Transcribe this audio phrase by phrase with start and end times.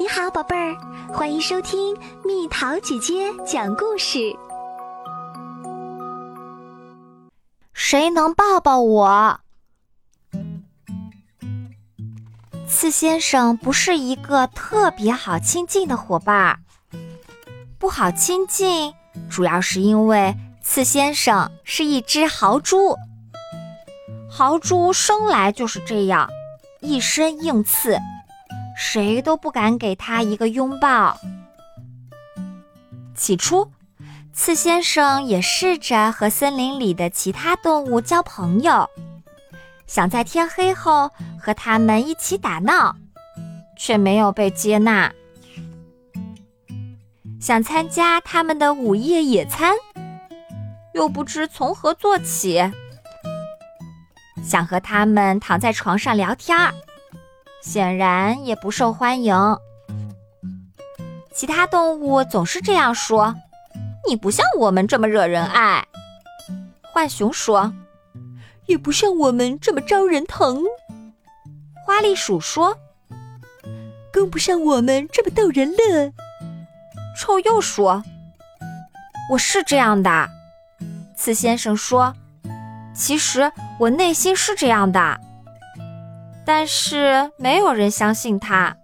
[0.00, 0.76] 你好，宝贝儿，
[1.12, 4.32] 欢迎收听蜜桃姐姐讲故事。
[7.72, 9.40] 谁能抱抱我？
[12.68, 16.60] 刺先生不是一个特别好亲近的伙伴，
[17.76, 18.94] 不好亲近，
[19.28, 22.96] 主要是因为刺先生是一只豪猪。
[24.30, 26.30] 豪猪生来就是这样，
[26.78, 27.98] 一身硬刺。
[28.80, 31.18] 谁都不敢给他一个拥抱。
[33.16, 33.72] 起初，
[34.32, 38.88] 刺先生也试着和森林里的其他动物交朋友，
[39.88, 41.10] 想在天黑后
[41.40, 42.94] 和他们一起打闹，
[43.76, 45.12] 却没有被接纳。
[47.40, 49.74] 想参加他们的午夜野餐，
[50.94, 52.62] 又不知从何做起。
[54.40, 56.72] 想和他们躺在床上聊天儿。
[57.60, 59.34] 显然也不受欢迎。
[61.32, 63.34] 其他动物总是这样说
[64.08, 65.86] ：“你不像我们这么惹人爱。”
[66.92, 67.72] 浣熊说
[68.66, 70.62] ：“也不像我们这么招人疼。”
[71.86, 72.76] 花栗鼠说
[74.12, 76.12] ：“更不像我们这么逗人乐。”
[77.18, 78.02] 臭鼬说
[79.30, 80.28] ：“我是这样的。”
[81.16, 82.14] 刺先生说
[82.94, 85.20] ：“其实我内心是这样的。”
[86.48, 88.74] 但是没有人相信他。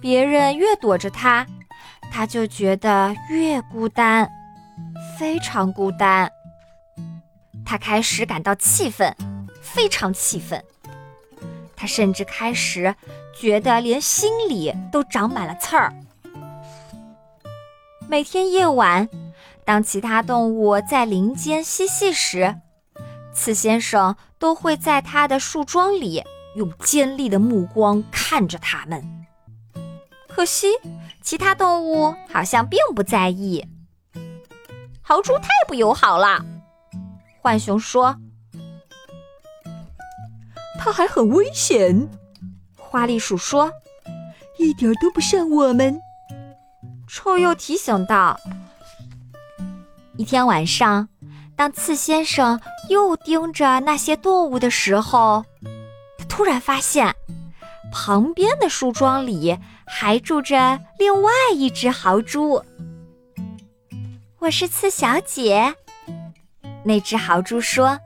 [0.00, 1.46] 别人越躲着他，
[2.10, 4.26] 他就觉得越孤单，
[5.18, 6.32] 非常孤单。
[7.66, 9.14] 他开始感到气愤，
[9.60, 10.64] 非常气愤。
[11.76, 12.94] 他甚至开始
[13.38, 15.92] 觉得连心里都长满了刺儿。
[18.08, 19.06] 每天夜晚，
[19.66, 22.56] 当其他动物在林间嬉戏时，
[23.36, 26.24] 刺先生都会在他的树桩里
[26.56, 29.26] 用尖利的目光看着他们。
[30.26, 30.68] 可惜，
[31.22, 33.64] 其他动物好像并不在意。
[35.02, 36.44] 豪猪太不友好了，
[37.42, 38.16] 浣熊说。
[40.78, 42.08] 他还很危险，
[42.76, 43.70] 花栗鼠说。
[44.58, 46.00] 一点都不像我们，
[47.06, 48.40] 臭鼬提醒道。
[50.16, 51.08] 一天晚上。
[51.58, 55.44] 当刺先生又盯着那些动物的时候，
[56.18, 57.14] 他突然发现，
[57.92, 62.62] 旁边的树桩里还住着另外一只豪猪。
[64.38, 65.74] 我是刺小姐，
[66.84, 67.98] 那只豪猪说：“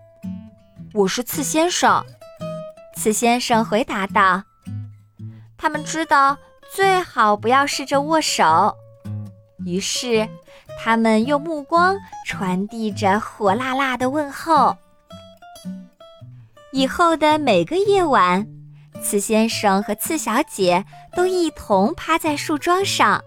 [0.94, 2.04] 我是刺先生。”
[2.96, 4.42] 刺先生回答道
[5.58, 6.36] ：“他们知道
[6.74, 8.74] 最好不要试着握手。”
[9.66, 10.28] 于是。
[10.82, 11.94] 他们用目光
[12.26, 14.74] 传递着火辣辣的问候。
[16.72, 18.46] 以后的每个夜晚，
[19.02, 23.22] 刺先生和刺小姐都一同趴在树桩上，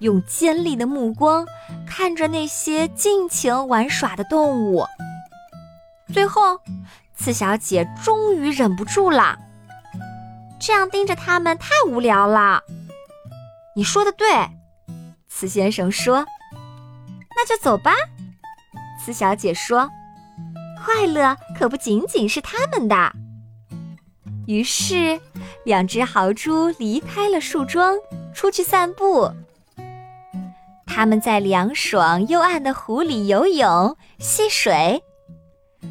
[0.00, 1.46] 用尖利的目光
[1.86, 4.84] 看着那些尽情玩耍的动物。
[6.12, 6.60] 最后，
[7.16, 9.38] 刺小姐终于忍不住了
[10.60, 12.60] ：“这样盯着他们太无聊了。”
[13.74, 14.26] 你说的对，
[15.26, 16.26] 刺先生说。
[17.42, 17.92] 那就走吧，
[19.04, 19.90] 四小姐说
[20.78, 23.12] ：“快乐可不仅仅是他们的。”
[24.46, 25.20] 于是，
[25.64, 27.96] 两只豪猪离开了树桩，
[28.32, 29.28] 出去散步。
[30.86, 35.02] 他们在凉爽幽暗的湖里游泳、戏水。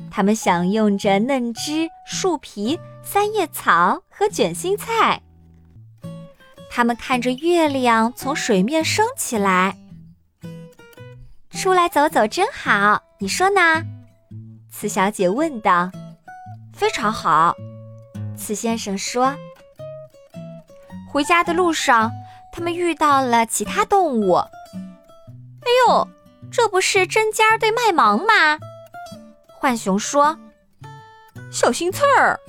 [0.09, 5.21] 他们享用着嫩枝、树皮、三叶草和卷心菜。
[6.69, 9.75] 他们看着月亮从水面升起来。
[11.51, 13.83] 出来走走真好，你说呢？
[14.71, 15.91] 刺小姐问道。
[16.73, 17.55] 非常好，
[18.35, 19.35] 刺先生说。
[21.11, 22.11] 回家的路上，
[22.51, 24.35] 他们遇到了其他动物。
[24.35, 26.07] 哎呦，
[26.51, 28.57] 这不是针尖对麦芒吗？
[29.59, 30.39] 浣熊说。
[31.51, 32.39] 小心刺儿，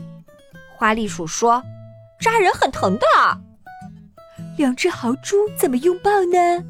[0.77, 1.63] 花栗鼠说，
[2.21, 3.07] 扎人很疼的。
[4.57, 6.65] 两只豪猪怎么拥抱呢？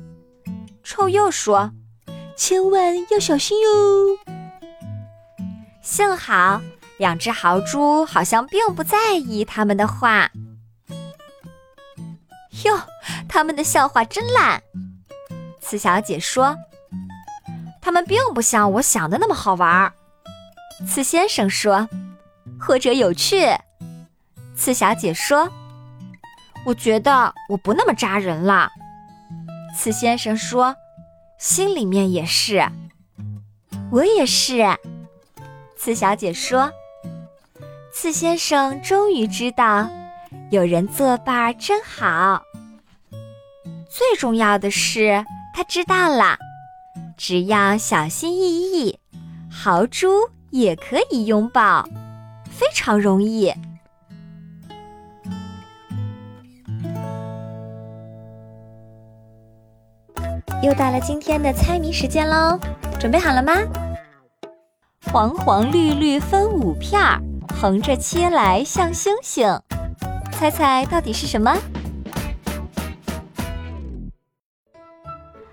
[0.82, 1.70] 臭鼬说。
[2.44, 4.18] 千万要小心哟！
[5.80, 6.60] 幸好
[6.98, 10.28] 两只豪猪好像并不在意他们的话。
[12.64, 12.80] 哟，
[13.28, 14.60] 他们的笑话真烂！
[15.60, 16.56] 刺小姐说
[17.80, 19.92] ：“他们并不像我想的那么好玩。”
[20.84, 21.88] 刺先生说
[22.58, 23.46] ：“或者有趣。”
[24.56, 25.48] 刺小姐说
[26.66, 28.68] ：“我觉得我不那么扎人了。”
[29.78, 30.74] 刺先生说。
[31.42, 32.64] 心里面也是，
[33.90, 34.64] 我也是。
[35.76, 36.70] 刺小姐说
[37.92, 39.90] ：“刺先生终于知道，
[40.52, 42.40] 有人作伴真好。”
[43.90, 46.38] 最重要的是，他知道了，
[47.16, 48.96] 只要小心翼翼，
[49.50, 50.08] 豪猪
[50.50, 51.84] 也可以拥抱，
[52.52, 53.52] 非常容易。
[60.62, 62.56] 又到了今天的猜谜时间喽，
[63.00, 63.52] 准备好了吗？
[65.10, 67.20] 黄黄绿绿分五片儿，
[67.52, 69.60] 横着切来像星星，
[70.30, 71.52] 猜猜到底是什么？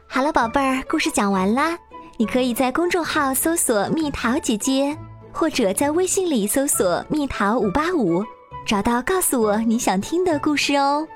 [0.07, 1.75] 好了，宝贝儿，故事讲完啦。
[2.17, 4.95] 你可以在公众号搜索“蜜桃姐姐”，
[5.33, 8.23] 或者在微信里搜索“蜜桃五八五”，
[8.63, 11.07] 找到告诉我你想听的故事哦。